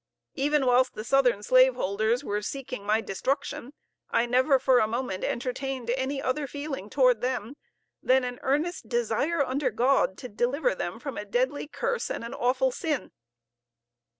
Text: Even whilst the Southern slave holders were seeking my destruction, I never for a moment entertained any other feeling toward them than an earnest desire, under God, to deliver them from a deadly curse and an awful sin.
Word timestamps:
Even 0.33 0.65
whilst 0.65 0.95
the 0.95 1.03
Southern 1.03 1.43
slave 1.43 1.75
holders 1.75 2.23
were 2.23 2.41
seeking 2.41 2.83
my 2.83 3.01
destruction, 3.01 3.71
I 4.09 4.25
never 4.25 4.57
for 4.57 4.79
a 4.79 4.87
moment 4.87 5.23
entertained 5.23 5.91
any 5.91 6.19
other 6.19 6.47
feeling 6.47 6.89
toward 6.89 7.21
them 7.21 7.55
than 8.01 8.23
an 8.23 8.39
earnest 8.41 8.89
desire, 8.89 9.45
under 9.45 9.69
God, 9.69 10.17
to 10.17 10.27
deliver 10.27 10.73
them 10.73 10.97
from 10.99 11.19
a 11.19 11.23
deadly 11.25 11.67
curse 11.67 12.09
and 12.09 12.23
an 12.23 12.33
awful 12.33 12.71
sin. 12.71 13.11